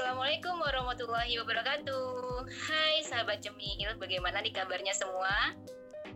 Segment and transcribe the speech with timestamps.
[0.00, 2.48] Assalamualaikum warahmatullahi wabarakatuh.
[2.48, 5.52] Hai sahabat Cemil, bagaimana nih kabarnya semua?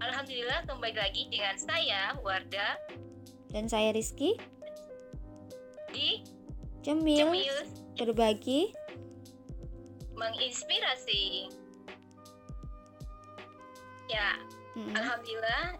[0.00, 2.80] Alhamdulillah kembali lagi dengan saya Warda
[3.52, 4.41] Dan saya Rizky
[5.93, 6.25] di
[6.80, 7.57] Cemil, Cemil
[8.00, 8.73] berbagi
[10.16, 11.53] menginspirasi.
[14.09, 14.41] Ya,
[14.80, 14.96] Mm-mm.
[14.96, 15.77] alhamdulillah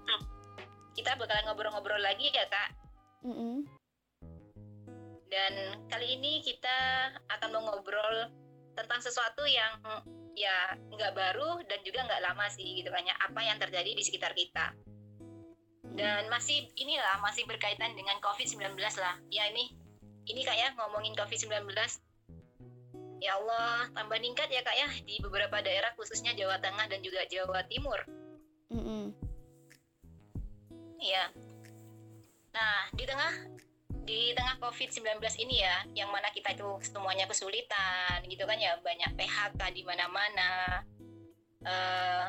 [0.93, 2.69] kita bakalan ngobrol-ngobrol lagi ya kak.
[3.25, 3.65] Mm-mm.
[5.29, 8.31] Dan kali ini kita akan mengobrol
[8.75, 9.79] tentang sesuatu yang
[10.35, 14.03] ya nggak baru dan juga nggak lama sih gitu kan ya apa yang terjadi di
[14.03, 14.75] sekitar kita.
[15.95, 19.15] Dan masih inilah masih berkaitan dengan COVID-19 lah.
[19.31, 19.71] Ya ini
[20.27, 21.71] ini kak ya ngomongin COVID-19.
[23.23, 27.25] Ya Allah, tambah meningkat ya kak ya di beberapa daerah khususnya Jawa Tengah dan juga
[27.31, 28.03] Jawa Timur.
[28.75, 29.15] Mm-mm.
[30.99, 31.31] Iya.
[32.53, 33.54] Nah, di tengah
[34.05, 39.17] di tengah COVID-19 ini ya, yang mana kita itu semuanya kesulitan gitu kan ya, banyak
[39.17, 40.85] PHK di mana-mana.
[41.65, 42.27] Eh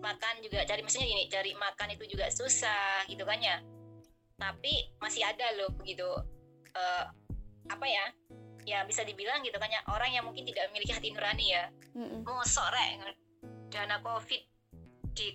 [0.00, 3.62] makan juga cari maksudnya gini, cari makan itu juga susah gitu kan ya.
[4.34, 6.08] Tapi masih ada loh begitu
[6.74, 7.04] eh
[7.70, 8.06] apa ya?
[8.64, 11.64] Ya bisa dibilang gitu kan ya, orang yang mungkin tidak memiliki hati nurani ya.
[11.94, 12.24] Mm-mm.
[12.24, 13.14] Mosok rek
[13.70, 14.42] dana Covid
[15.14, 15.30] di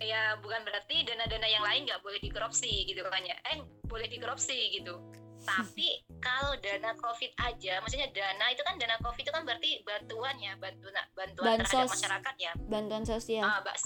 [0.00, 4.80] ya bukan berarti dana-dana yang lain nggak boleh dikorupsi gitu kan ya eh boleh dikorupsi
[4.80, 4.96] gitu
[5.44, 10.36] tapi kalau dana covid aja maksudnya dana itu kan dana covid itu kan berarti bantuan
[10.36, 11.96] ya bantuan bantuan terhadap Bansos.
[11.96, 13.44] masyarakat ya Bantuan sosial.
[13.44, 13.82] ah bas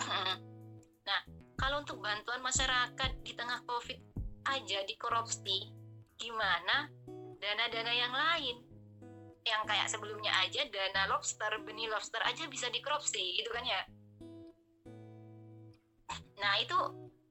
[1.08, 1.20] nah
[1.60, 4.00] kalau untuk bantuan masyarakat di tengah covid
[4.48, 5.72] aja dikorupsi
[6.20, 6.88] gimana
[7.40, 8.56] dana-dana yang lain
[9.44, 13.84] yang kayak sebelumnya aja dana lobster benih lobster aja bisa dikorupsi gitu kan ya
[16.40, 16.76] nah itu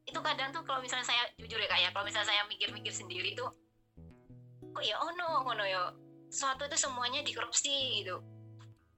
[0.04, 3.34] itu kadang tuh kalau misalnya saya jujur ya kak ya kalau misalnya saya mikir-mikir sendiri
[3.34, 3.50] tuh
[4.74, 5.94] kok ya oh no oh no ya
[6.34, 8.18] sesuatu itu semuanya dikorupsi gitu.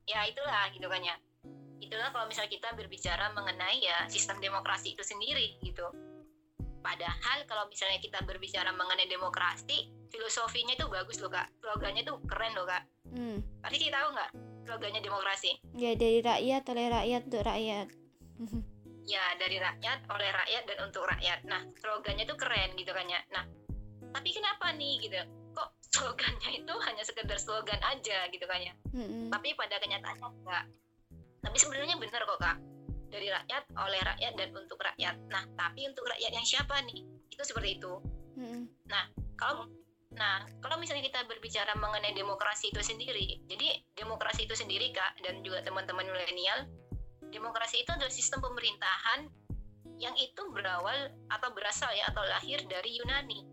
[0.07, 1.19] Ya itulah gitu kan ya.
[1.83, 5.83] Itulah kalau misalnya kita berbicara mengenai ya sistem demokrasi itu sendiri gitu.
[6.79, 11.51] Padahal kalau misalnya kita berbicara mengenai demokrasi filosofinya itu bagus loh kak.
[11.59, 12.87] Slogannya tuh keren loh kak.
[13.15, 13.39] Hmm.
[13.63, 14.31] pasti kita tahu nggak
[14.67, 15.51] slogannya demokrasi?
[15.75, 17.87] Ya dari rakyat oleh rakyat untuk rakyat.
[19.05, 21.45] ya dari rakyat oleh rakyat dan untuk rakyat.
[21.45, 23.21] Nah slogannya tuh keren gitu kan ya.
[23.31, 23.45] Nah
[24.11, 25.17] tapi kenapa nih gitu?
[25.53, 28.73] Kok slogannya itu hanya sekedar slogan aja gitu kan ya?
[28.91, 29.29] Mm-mm.
[29.29, 30.65] tapi pada kenyataannya enggak.
[31.45, 32.57] Tapi sebenarnya benar kok kak.
[33.13, 35.15] Dari rakyat oleh rakyat dan untuk rakyat.
[35.29, 37.05] Nah tapi untuk rakyat yang siapa nih?
[37.29, 37.93] Itu seperti itu.
[38.35, 38.67] Mm-mm.
[39.39, 39.69] kalau
[40.15, 45.43] nah kalau misalnya kita berbicara mengenai demokrasi itu sendiri jadi demokrasi itu sendiri kak dan
[45.43, 46.67] juga teman-teman milenial
[47.35, 49.27] demokrasi itu adalah sistem pemerintahan
[49.99, 53.43] yang itu berawal atau berasal ya atau lahir dari Yunani.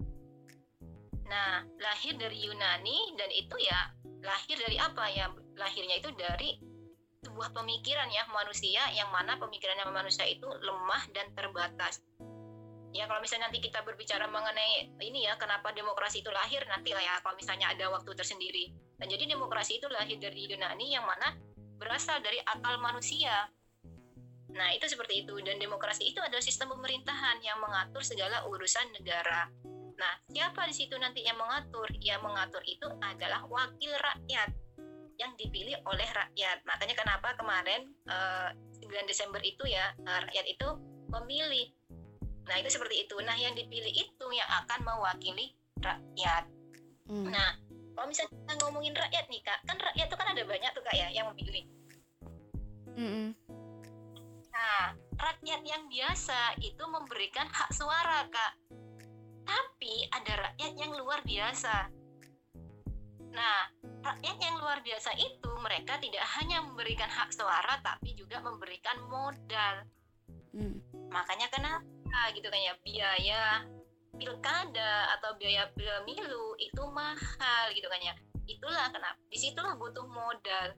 [1.27, 3.91] Nah lahir dari Yunani dan itu ya
[4.23, 5.27] lahir dari apa ya?
[5.59, 6.59] Lahirnya itu dari
[7.23, 12.03] sebuah pemikiran ya manusia yang mana pemikirannya manusia itu lemah dan terbatas.
[12.93, 17.01] Ya kalau misalnya nanti kita berbicara mengenai ini ya kenapa demokrasi itu lahir nanti lah
[17.01, 18.75] ya kalau misalnya ada waktu tersendiri.
[19.01, 21.35] Dan jadi demokrasi itu lahir dari Yunani yang mana
[21.81, 23.49] berasal dari akal manusia
[24.53, 29.49] nah itu seperti itu dan demokrasi itu adalah sistem pemerintahan yang mengatur segala urusan negara
[29.97, 34.51] nah siapa di situ nanti yang mengatur yang mengatur itu adalah wakil rakyat
[35.21, 38.51] yang dipilih oleh rakyat makanya kenapa kemarin eh,
[38.83, 40.69] 9 Desember itu ya eh, rakyat itu
[41.13, 41.69] memilih
[42.49, 43.17] Nah, itu seperti itu.
[43.23, 46.45] Nah, yang dipilih itu yang akan mewakili rakyat.
[47.07, 47.31] Mm.
[47.31, 47.55] Nah,
[47.95, 50.95] kalau misalnya kita ngomongin rakyat nih, Kak, kan rakyat itu kan ada banyak tuh, Kak,
[50.97, 51.65] ya, yang memilih.
[52.93, 53.31] Nah,
[55.23, 58.53] rakyat yang biasa itu memberikan hak suara, Kak.
[59.47, 61.91] Tapi ada rakyat yang luar biasa.
[63.33, 63.61] Nah,
[64.03, 69.87] rakyat yang luar biasa itu mereka tidak hanya memberikan hak suara, tapi juga memberikan modal.
[70.53, 70.85] Mm.
[71.09, 73.45] makanya kenapa gitu kan ya biaya
[74.21, 78.13] pilkada atau biaya pemilu itu mahal gitu kan ya
[78.45, 80.77] itulah kenapa di situlah butuh modal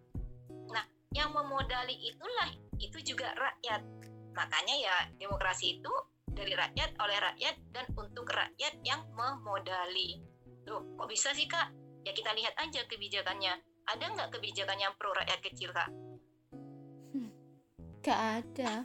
[0.70, 3.82] nah yang memodali itulah itu juga rakyat
[4.34, 5.92] makanya ya demokrasi itu
[6.26, 10.18] dari rakyat oleh rakyat dan untuk rakyat yang memodali.
[10.66, 11.70] Tuh kok bisa sih kak?
[12.02, 13.54] Ya kita lihat aja kebijakannya.
[13.86, 15.88] Ada nggak kebijakan yang pro rakyat kecil kak?
[18.04, 18.84] Gak ada.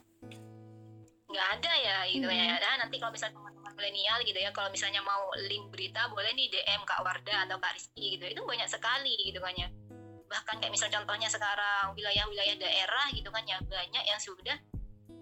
[1.30, 2.42] nggak ada ya gitu Hmm.
[2.42, 6.34] ya nah, nanti kalau misalnya teman-teman milenial gitu ya kalau misalnya mau link berita boleh
[6.34, 8.26] nih DM Kak Warda atau Kak Rizky gitu.
[8.34, 9.70] Itu banyak sekali gitu kan ya.
[10.26, 14.58] Bahkan kayak misal contohnya sekarang wilayah-wilayah daerah gitu kan ya banyak yang sudah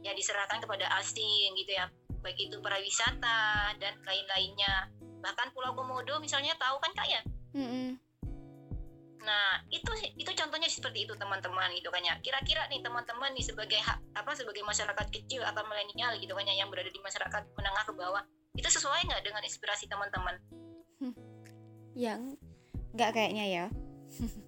[0.05, 1.89] ya diserahkan kepada asing gitu ya
[2.21, 4.89] baik itu para wisata dan lain-lainnya
[5.21, 7.21] bahkan Pulau Komodo misalnya tahu kan kak ya
[7.57, 7.97] Mm-mm.
[9.27, 12.15] Nah, itu itu contohnya seperti itu teman-teman gitu kan ya.
[12.23, 16.63] Kira-kira nih teman-teman nih sebagai hak, apa sebagai masyarakat kecil atau milenial gitu kan ya
[16.63, 18.23] yang berada di masyarakat menengah ke bawah,
[18.55, 20.35] itu sesuai nggak dengan inspirasi teman-teman?
[22.07, 22.39] yang
[22.95, 23.65] nggak kayaknya ya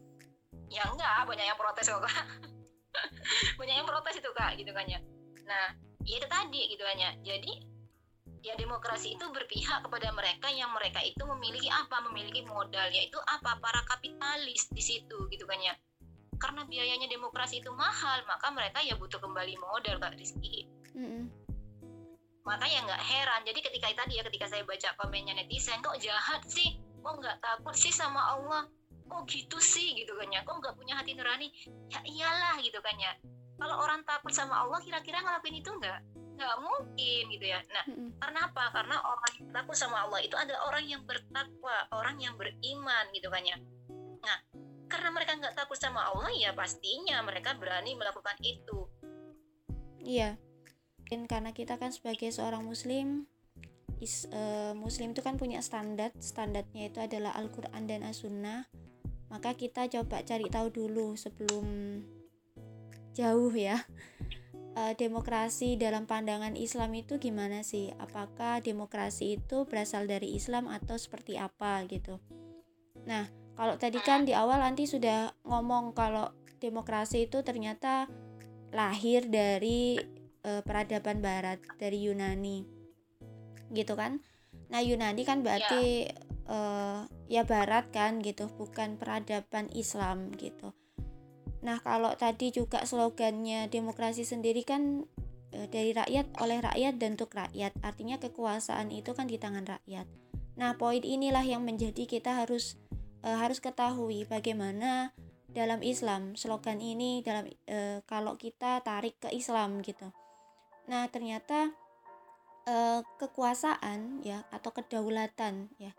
[0.70, 2.26] Ya enggak, banyak yang protes kok kak.
[3.60, 5.02] banyak yang protes itu kak gitu kan ya.
[5.50, 5.74] Nah,
[6.06, 7.12] ya itu tadi gitu kan ya.
[7.26, 7.52] Jadi
[8.46, 13.58] ya demokrasi itu berpihak kepada mereka yang mereka itu memiliki apa memiliki modal yaitu apa?
[13.58, 15.74] Para kapitalis di situ gitu kan ya.
[16.38, 20.70] Karena biayanya demokrasi itu mahal maka mereka ya butuh kembali modal kak Rizky.
[20.94, 21.26] Mm-mm.
[22.48, 23.42] makanya nggak heran.
[23.46, 26.82] Jadi ketika tadi ya ketika saya baca komennya netizen kok jahat sih?
[27.06, 28.66] Kok nggak takut sih sama Allah?
[29.06, 29.94] Kok gitu sih?
[29.94, 30.42] Gitu kan ya.
[30.42, 31.54] Kok nggak punya hati nurani?
[31.94, 33.14] Ya iyalah gitu kan ya
[33.60, 36.00] kalau orang takut sama Allah kira-kira ngelakuin itu nggak
[36.40, 38.10] nggak mungkin gitu ya nah Mm-mm.
[38.16, 42.34] karena apa karena orang yang takut sama Allah itu adalah orang yang bertakwa orang yang
[42.40, 43.58] beriman gitu kan ya
[44.24, 44.38] nah
[44.90, 48.88] karena mereka nggak takut sama Allah ya pastinya mereka berani melakukan itu
[50.04, 50.40] Iya.
[51.10, 53.26] Dan karena kita kan sebagai seorang muslim
[54.00, 58.70] is, eh, muslim itu kan punya standar, standarnya itu adalah Al-Qur'an dan As-Sunnah.
[59.30, 61.66] Maka kita coba cari tahu dulu sebelum
[63.20, 63.84] jauh ya.
[64.80, 67.92] Eh, demokrasi dalam pandangan Islam itu gimana sih?
[68.00, 72.24] Apakah demokrasi itu berasal dari Islam atau seperti apa gitu?
[73.04, 73.28] Nah,
[73.60, 76.32] kalau tadi kan di awal nanti sudah ngomong kalau
[76.64, 78.08] demokrasi itu ternyata
[78.72, 80.00] lahir dari
[80.46, 82.64] eh, peradaban barat dari Yunani
[83.74, 84.22] gitu kan
[84.70, 86.10] nah Yunani kan berarti
[86.46, 87.00] eh,
[87.30, 90.74] ya barat kan gitu bukan peradaban Islam gitu
[91.60, 95.04] nah kalau tadi juga slogannya demokrasi sendiri kan
[95.52, 100.08] eh, dari rakyat oleh rakyat dan untuk rakyat artinya kekuasaan itu kan di tangan rakyat
[100.56, 102.80] nah poin inilah yang menjadi kita harus
[103.24, 105.12] eh, harus ketahui bagaimana
[105.50, 110.14] dalam Islam slogan ini dalam eh, kalau kita tarik ke Islam gitu.
[110.90, 111.74] Nah, ternyata
[112.70, 115.94] eh, kekuasaan ya atau kedaulatan ya.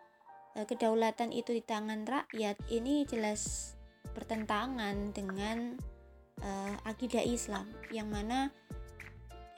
[0.51, 3.73] kedaulatan itu di tangan rakyat ini jelas
[4.12, 5.79] bertentangan dengan
[6.43, 8.51] eh, akidah Islam yang mana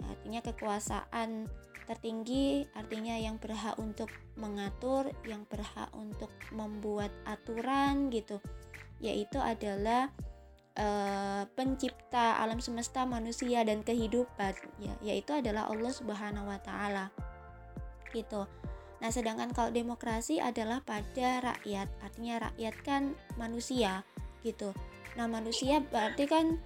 [0.00, 1.48] ya, artinya kekuasaan
[1.82, 4.08] tertinggi artinya yang berhak untuk
[4.38, 8.38] mengatur, yang berhak untuk membuat aturan gitu.
[9.02, 10.08] Yaitu adalah
[10.78, 14.94] eh, pencipta alam semesta manusia dan kehidupan ya.
[15.02, 17.10] Yaitu adalah Allah Subhanahu wa taala
[18.14, 18.46] gitu.
[19.02, 23.02] Nah, sedangkan kalau demokrasi adalah pada rakyat, artinya rakyat kan
[23.34, 24.06] manusia
[24.42, 24.74] gitu.
[25.16, 26.58] Nah, manusia berarti kan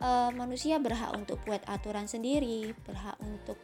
[0.00, 3.58] eh, manusia berhak untuk buat aturan sendiri, berhak untuk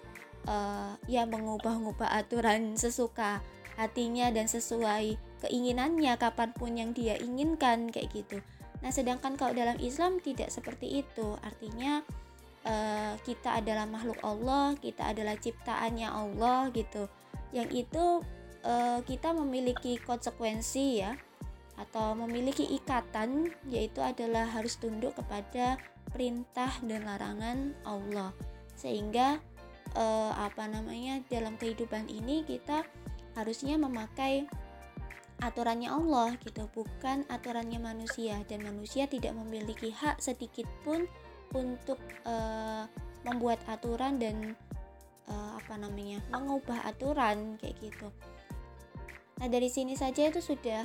[0.46, 3.40] eh, ya mengubah-ubah aturan sesuka
[3.78, 8.38] hatinya dan sesuai keinginannya kapan pun yang dia inginkan kayak gitu.
[8.80, 11.36] Nah, sedangkan kalau dalam Islam tidak seperti itu.
[11.44, 12.00] Artinya
[12.64, 17.08] eh, kita adalah makhluk Allah, kita adalah ciptaannya Allah gitu.
[17.52, 18.04] Yang itu
[18.64, 21.12] eh, kita memiliki konsekuensi ya
[21.80, 25.80] atau memiliki ikatan yaitu adalah harus tunduk kepada
[26.12, 28.36] perintah dan larangan Allah.
[28.76, 29.40] Sehingga
[29.96, 32.84] eh, apa namanya dalam kehidupan ini kita
[33.34, 34.44] harusnya memakai
[35.40, 41.08] aturannya Allah gitu bukan aturannya manusia dan manusia tidak memiliki hak sedikit pun
[41.56, 41.96] untuk
[42.28, 42.84] eh,
[43.24, 44.54] membuat aturan dan
[45.28, 48.08] eh, apa namanya mengubah aturan kayak gitu
[49.40, 50.84] nah dari sini saja itu sudah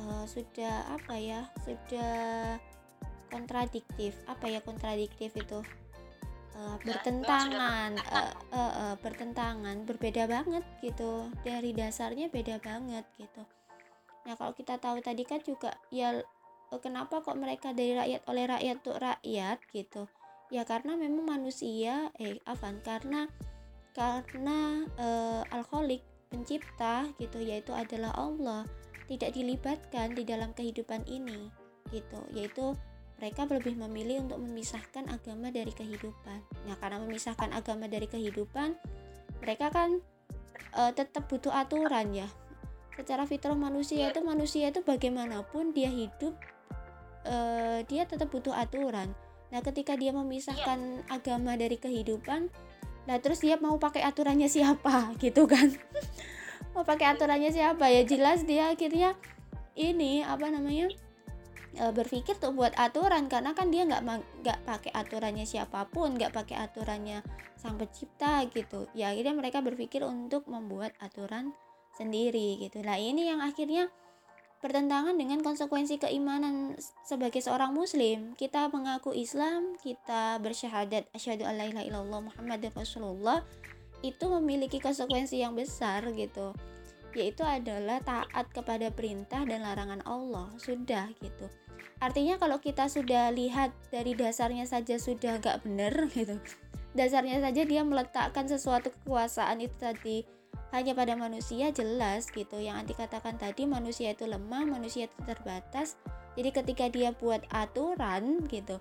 [0.00, 2.56] eh, sudah apa ya sudah
[3.30, 4.16] kontradiktif.
[4.26, 5.60] Apa ya kontradiktif itu?
[6.60, 7.96] Eh, bertentangan.
[7.96, 11.30] eh, eh, eh, bertentangan berbeda banget gitu.
[11.46, 13.42] Dari dasarnya beda banget gitu.
[14.26, 18.44] Nah kalau kita tahu tadi kan juga ya eh, kenapa kok mereka dari rakyat oleh
[18.50, 20.02] rakyat untuk rakyat gitu?
[20.50, 23.30] Ya karena memang manusia eh afan karena
[23.94, 28.62] karena eh, alkoholik pencipta gitu yaitu adalah Allah
[29.10, 31.50] tidak dilibatkan di dalam kehidupan ini
[31.90, 32.78] gitu yaitu
[33.20, 36.40] mereka lebih memilih untuk memisahkan agama dari kehidupan.
[36.64, 38.72] Nah, karena memisahkan agama dari kehidupan,
[39.44, 40.00] mereka kan
[40.72, 42.24] e, tetap butuh aturan ya.
[42.96, 46.32] Secara fitrah manusia itu manusia itu bagaimanapun dia hidup,
[47.28, 47.36] e,
[47.92, 49.12] dia tetap butuh aturan.
[49.52, 52.48] Nah, ketika dia memisahkan agama dari kehidupan,
[53.04, 55.76] nah terus dia mau pakai aturannya siapa, gitu kan?
[56.72, 58.02] Mau pakai aturannya siapa ya?
[58.06, 59.14] Jelas dia akhirnya
[59.74, 60.90] ini apa namanya?
[61.76, 64.02] e, berpikir tuh buat aturan karena kan dia nggak
[64.42, 67.22] nggak pakai aturannya siapa pun nggak pakai aturannya
[67.54, 71.54] sang pencipta gitu ya akhirnya mereka berpikir untuk membuat aturan
[71.94, 73.92] sendiri gitu nah ini yang akhirnya
[74.60, 81.84] bertentangan dengan konsekuensi keimanan sebagai seorang muslim kita mengaku Islam kita bersyahadat asyhadu alla ilaha
[81.88, 82.20] illallah
[82.76, 83.40] rasulullah
[84.00, 86.56] itu memiliki konsekuensi yang besar gitu
[87.10, 90.46] yaitu adalah taat kepada perintah dan larangan Allah.
[90.62, 91.50] Sudah gitu.
[91.98, 96.38] Artinya kalau kita sudah lihat dari dasarnya saja sudah gak benar gitu
[96.90, 100.26] dasarnya saja dia meletakkan sesuatu kekuasaan itu tadi
[100.70, 102.62] hanya pada manusia jelas gitu.
[102.62, 105.98] Yang anti katakan tadi manusia itu lemah manusia itu terbatas.
[106.38, 108.78] Jadi ketika dia buat aturan gitu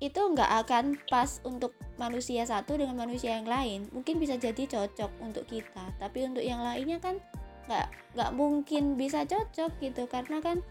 [0.00, 3.84] itu nggak akan pas untuk manusia satu dengan manusia yang lain.
[3.92, 7.20] Mungkin bisa jadi cocok untuk kita tapi untuk yang lainnya kan
[7.68, 10.64] nggak nggak mungkin bisa cocok gitu karena kan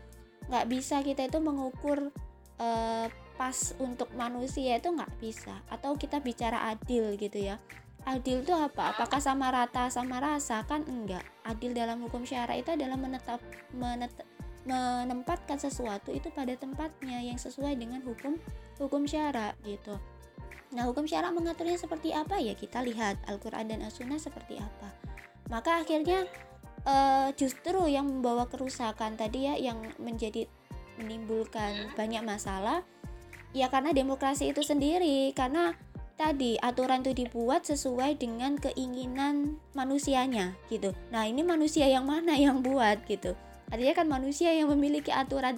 [0.50, 2.10] nggak bisa kita itu mengukur
[2.58, 3.06] uh,
[3.38, 5.62] pas untuk manusia itu nggak bisa.
[5.70, 7.62] Atau kita bicara adil gitu ya.
[8.10, 8.98] Adil itu apa?
[8.98, 10.66] Apakah sama rata sama rasa?
[10.66, 11.22] Kan enggak.
[11.46, 13.38] Adil dalam hukum syara itu adalah menetap
[13.78, 14.26] menetap
[14.68, 18.36] menempatkan sesuatu itu pada tempatnya yang sesuai dengan hukum
[18.80, 20.00] hukum syara gitu.
[20.74, 22.54] Nah, hukum syara mengaturnya seperti apa ya?
[22.54, 24.90] Kita lihat Al-Qur'an dan As-Sunnah seperti apa.
[25.50, 26.30] Maka akhirnya
[26.86, 30.46] uh, justru yang membawa kerusakan tadi ya yang menjadi
[31.02, 32.84] menimbulkan banyak masalah
[33.56, 35.74] ya karena demokrasi itu sendiri karena
[36.20, 40.92] tadi aturan itu dibuat sesuai dengan keinginan manusianya gitu.
[41.10, 43.34] Nah, ini manusia yang mana yang buat gitu.
[43.72, 45.56] Artinya kan manusia yang memiliki aturan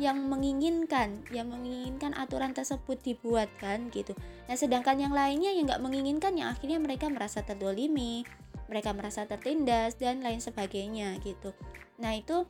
[0.00, 4.14] yang menginginkan, yang menginginkan aturan tersebut dibuat kan gitu.
[4.50, 8.26] Nah, sedangkan yang lainnya yang nggak menginginkan yang akhirnya mereka merasa terdolimi,
[8.66, 11.54] mereka merasa tertindas dan lain sebagainya gitu.
[12.02, 12.48] Nah, itu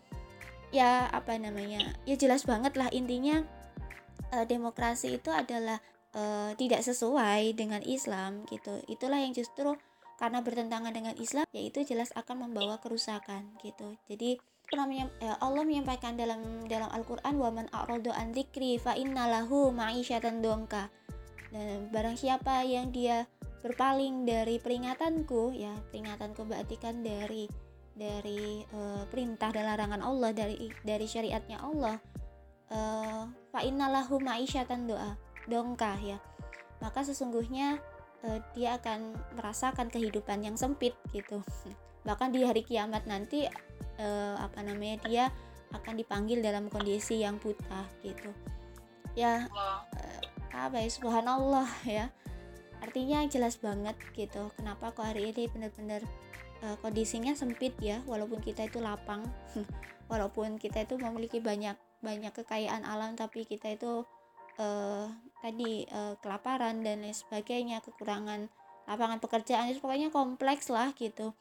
[0.72, 1.92] ya apa namanya?
[2.08, 3.44] Ya jelas banget lah intinya
[4.32, 5.84] eh, demokrasi itu adalah
[6.14, 9.76] uh, tidak sesuai dengan Islam gitu itulah yang justru
[10.16, 14.38] karena bertentangan dengan Islam yaitu jelas akan membawa kerusakan gitu jadi
[14.72, 20.88] eh, Allah menyampaikan dalam dalam Al-Qur'an wa man a'radu an dzikri fa innalahu ma'isyatan dongka
[21.52, 23.28] dan barang siapa yang dia
[23.62, 27.46] berpaling dari peringatanku ya peringatanku berarti kan dari
[27.94, 31.96] dari uh, perintah dan larangan Allah dari dari syariatnya Allah
[32.74, 35.14] uh, fa innalahu ma'isyatan doa
[35.48, 36.18] dongkah ya.
[36.80, 37.80] Maka sesungguhnya
[38.26, 41.40] uh, dia akan merasakan kehidupan yang sempit gitu.
[42.08, 43.48] Bahkan di hari kiamat nanti
[43.98, 45.24] uh, apa namanya dia
[45.74, 48.30] akan dipanggil dalam kondisi yang buta gitu.
[49.18, 49.80] Ya uh,
[50.54, 52.10] apa ya subhanallah ya.
[52.84, 56.04] Artinya jelas banget gitu kenapa kok hari ini benar-benar
[56.62, 58.02] uh, kondisinya sempit ya.
[58.06, 59.26] Walaupun kita itu lapang
[60.12, 64.04] walaupun kita itu memiliki banyak banyak kekayaan alam tapi kita itu
[64.60, 65.08] uh,
[65.40, 68.52] tadi uh, kelaparan dan lain sebagainya kekurangan
[68.84, 71.32] lapangan pekerjaan itu pokoknya kompleks lah gitu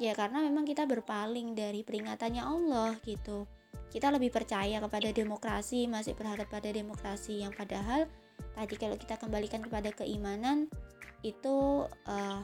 [0.00, 3.44] ya karena memang kita berpaling dari peringatannya Allah gitu.
[3.92, 8.08] Kita lebih percaya kepada demokrasi masih berharap pada demokrasi yang padahal
[8.56, 10.72] tadi kalau kita kembalikan kepada keimanan
[11.20, 12.42] itu uh,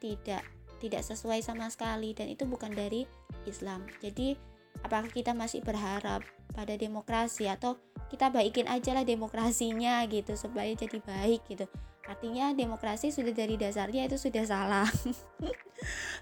[0.00, 0.42] tidak
[0.80, 3.04] tidak sesuai sama sekali dan itu bukan dari
[3.44, 3.84] Islam.
[4.00, 4.34] Jadi
[4.80, 6.24] apakah kita masih berharap
[6.56, 7.76] pada demokrasi atau
[8.08, 11.66] kita baikin aja lah demokrasinya gitu supaya jadi baik gitu
[12.04, 14.88] artinya demokrasi sudah dari dasarnya itu sudah salah.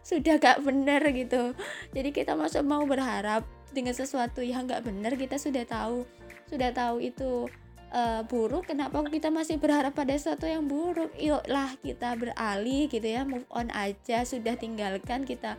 [0.03, 1.55] Sudah gak benar gitu.
[1.95, 6.03] Jadi kita masuk mau berharap dengan sesuatu yang gak benar kita sudah tahu
[6.51, 7.49] sudah tahu itu
[7.95, 11.13] uh, buruk kenapa kita masih berharap pada sesuatu yang buruk?
[11.17, 15.57] Yuklah kita beralih gitu ya move on aja sudah tinggalkan kita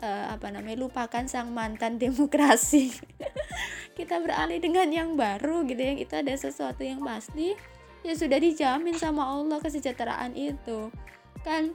[0.00, 2.92] uh, apa namanya lupakan sang mantan demokrasi.
[3.98, 7.52] Kita beralih dengan yang baru gitu yang itu ada sesuatu yang pasti
[8.02, 10.90] ya sudah dijamin sama Allah kesejahteraan itu.
[11.46, 11.74] Kan?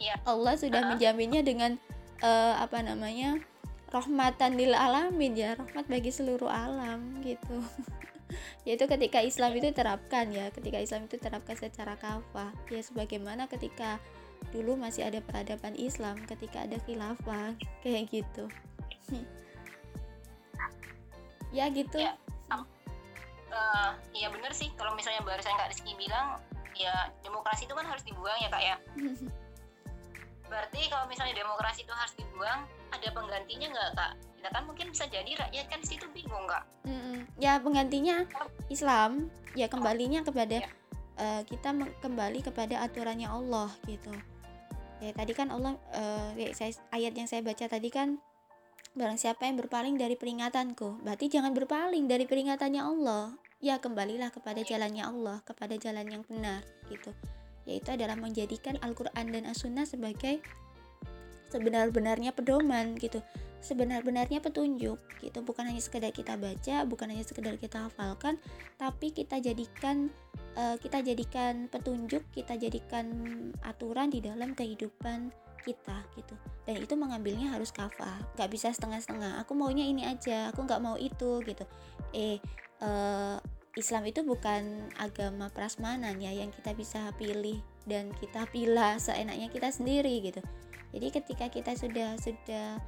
[0.00, 0.16] Ya.
[0.28, 0.88] Allah sudah uh.
[0.94, 1.76] menjaminnya dengan
[2.20, 3.40] uh, apa namanya
[3.88, 7.62] rahmatan lil alamin ya rahmat bagi seluruh alam gitu.
[8.66, 12.50] Yaitu ketika Islam itu terapkan ya ketika Islam itu terapkan secara kafah.
[12.68, 14.02] Ya sebagaimana ketika
[14.52, 18.44] dulu masih ada peradaban Islam ketika ada khilafah kayak gitu.
[21.54, 22.02] Ya gitu.
[22.02, 22.18] Ya,
[23.54, 26.42] uh, ya bener sih kalau misalnya barusan Kak Rizky bilang
[26.74, 28.76] ya demokrasi itu kan harus dibuang ya Kak ya.
[30.50, 34.12] Berarti kalau misalnya demokrasi itu harus dibuang ada penggantinya nggak Kak?
[34.44, 36.64] Ya kan mungkin bisa jadi rakyat kan situ bingung Kak.
[36.84, 38.28] Mm ya penggantinya
[38.70, 40.68] Islam ya kembalinya kepada ya.
[41.18, 44.12] uh, kita kembali kepada aturannya Allah gitu.
[45.02, 48.22] Ya tadi kan Allah uh, saya, ayat yang saya baca tadi kan
[48.94, 54.60] barang siapa yang berpaling dari peringatanku berarti jangan berpaling dari peringatannya Allah ya kembalilah kepada
[54.62, 57.10] jalannya Allah kepada jalan yang benar gitu.
[57.64, 60.44] Yaitu adalah menjadikan Al-Quran dan As-Sunnah sebagai
[61.48, 63.24] sebenar-benarnya pedoman gitu.
[63.64, 65.38] Sebenar-benarnya petunjuk gitu.
[65.40, 68.36] Bukan hanya sekedar kita baca bukan hanya sekedar kita hafalkan
[68.76, 70.12] tapi kita jadikan
[70.58, 73.06] uh, kita jadikan petunjuk kita jadikan
[73.64, 75.32] aturan di dalam kehidupan
[75.64, 76.36] kita gitu.
[76.68, 79.40] Dan itu mengambilnya harus kafah nggak bisa setengah-setengah.
[79.42, 81.64] Aku maunya ini aja aku nggak mau itu gitu.
[82.12, 82.38] Eh
[82.84, 83.40] uh,
[83.74, 87.58] Islam itu bukan agama prasmanan ya yang kita bisa pilih
[87.90, 90.38] dan kita pilih seenaknya kita sendiri gitu.
[90.94, 92.78] Jadi ketika kita sudah sudah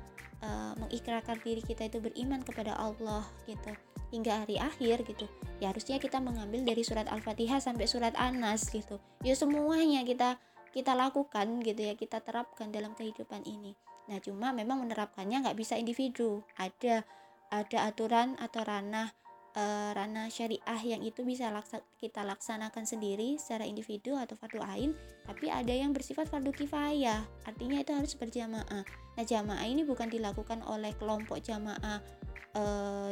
[0.46, 3.74] uh, mengikrarkan diri kita itu beriman kepada Allah gitu
[4.14, 5.26] hingga hari akhir gitu
[5.58, 9.00] ya harusnya kita mengambil dari surat al-fatihah sampai surat anas gitu.
[9.24, 10.36] Ya semuanya kita
[10.76, 13.72] kita lakukan gitu ya kita terapkan dalam kehidupan ini.
[14.12, 16.44] Nah cuma memang menerapkannya nggak bisa individu.
[16.60, 17.00] Ada
[17.48, 19.08] ada aturan atau ranah
[19.56, 19.64] e,
[19.96, 24.92] ranah syariah yang itu bisa laksa, kita laksanakan sendiri secara individu atau fardu ain
[25.24, 27.24] tapi ada yang bersifat fardu kifayah.
[27.48, 28.84] Artinya itu harus berjamaah.
[29.16, 32.04] Nah jamaah ini bukan dilakukan oleh kelompok jamaah
[32.52, 32.62] e,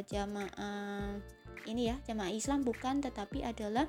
[0.04, 1.16] jamaah
[1.64, 3.88] ini ya jamaah Islam bukan tetapi adalah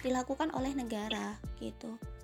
[0.00, 2.15] dilakukan oleh negara gitu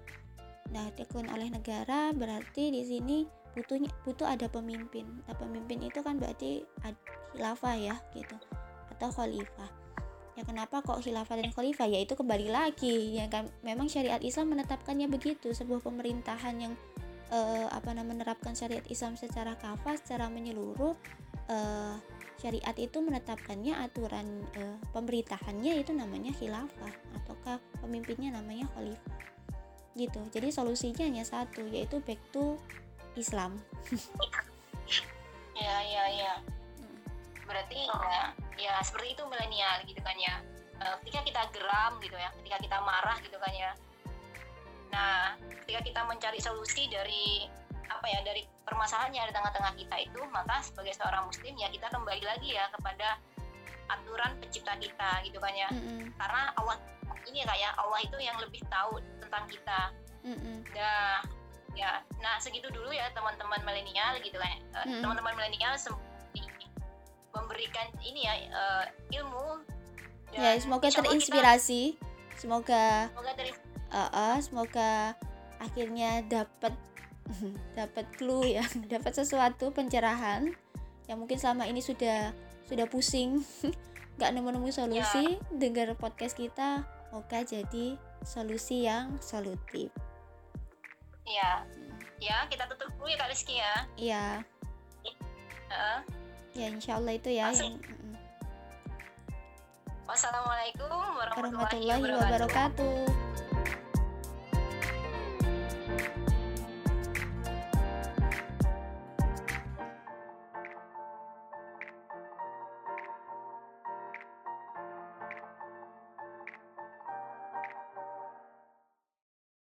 [0.73, 5.05] Nah, dilakukan oleh negara berarti di sini butuhnya butuh ada pemimpin.
[5.29, 6.65] Nah, pemimpin itu kan berarti
[7.37, 8.37] khilafah ya gitu
[8.97, 9.71] atau khalifah.
[10.33, 11.85] Ya kenapa kok khilafah dan khalifah?
[11.85, 16.73] Ya itu kembali lagi ya kan memang syariat Islam menetapkannya begitu, sebuah pemerintahan yang
[17.29, 20.97] eh, apa namanya menerapkan syariat Islam secara kafah, secara menyeluruh
[21.53, 21.95] eh,
[22.41, 29.32] syariat itu menetapkannya aturan eh, pemerintahannya itu namanya khilafah ataukah pemimpinnya namanya khalifah
[29.93, 32.57] gitu jadi solusinya hanya satu yaitu back to
[33.17, 33.61] Islam
[35.63, 36.33] ya ya ya
[36.81, 36.99] hmm.
[37.45, 38.01] berarti oh.
[38.01, 38.25] ya
[38.57, 40.41] ya seperti itu milenial gitu kan ya
[40.81, 43.73] uh, ketika kita geram gitu ya ketika kita marah gitu kan ya
[44.93, 47.49] nah ketika kita mencari solusi dari
[47.89, 51.69] apa ya dari permasalahan yang ada di tengah-tengah kita itu maka sebagai seorang muslim ya
[51.69, 53.21] kita kembali lagi ya kepada
[53.93, 56.01] aturan pencipta kita gitu kan ya mm -hmm.
[56.17, 56.77] karena Allah
[57.29, 57.71] ini kayak ya.
[57.79, 59.81] Allah itu yang lebih tahu tentang kita.
[60.23, 60.57] Mm -hmm.
[60.75, 61.19] nah
[61.75, 62.03] ya.
[62.23, 65.03] Nah segitu dulu ya teman-teman milenial gitu kan mm -hmm.
[65.03, 65.75] teman-teman milenial
[67.33, 69.65] memberikan ini ya uh, ilmu.
[70.33, 73.53] Ya semoga terinspirasi kita, semoga semoga, teri
[73.93, 74.93] uh, uh, semoga
[75.61, 76.73] akhirnya dapat
[77.79, 80.49] dapat clue ya dapat sesuatu pencerahan
[81.09, 82.33] yang mungkin selama ini sudah
[82.69, 83.41] sudah pusing.
[84.21, 85.41] Nggak nemu-nemu solusi ya.
[85.57, 89.93] dengar podcast kita Semoga jadi solusi yang solutif.
[91.29, 91.61] Iya.
[92.17, 93.75] Ya, kita tutup dulu ya Kak Rizky ya.
[94.01, 94.25] Iya.
[95.69, 96.01] Uh.
[96.57, 97.77] Ya, insya Allah itu ya yang
[100.09, 102.97] Wassalamualaikum warahmatullahi, warahmatullahi wabarakatuh.